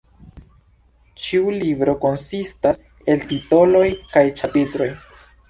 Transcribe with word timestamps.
Ĉiu 1.25 1.53
libro 1.57 1.95
konsistas 2.07 2.81
el 3.15 3.23
titoloj 3.35 3.85
kaj 4.17 4.27
ĉapitroj. 4.43 4.91